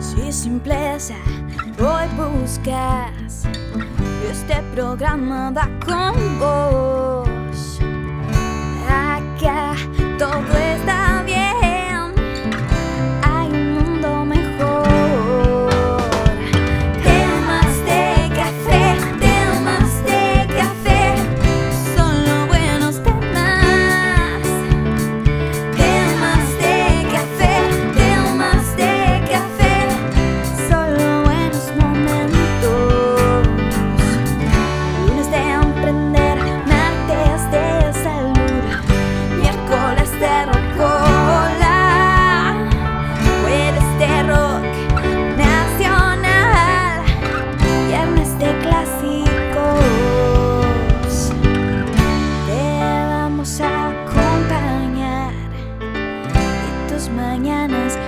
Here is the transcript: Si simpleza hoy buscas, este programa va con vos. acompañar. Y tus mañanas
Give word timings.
Si 0.00 0.32
simpleza 0.32 1.16
hoy 1.80 2.06
buscas, 2.16 3.44
este 4.30 4.62
programa 4.74 5.50
va 5.50 5.68
con 5.84 6.38
vos. 6.38 7.07
acompañar. 53.56 55.32
Y 55.80 56.92
tus 56.92 57.08
mañanas 57.08 57.98